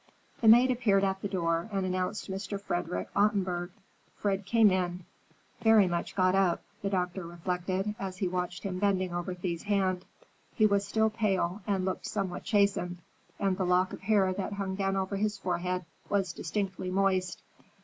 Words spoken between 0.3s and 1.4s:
The maid appeared at the